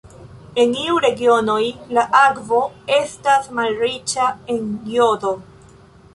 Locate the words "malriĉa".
3.61-4.27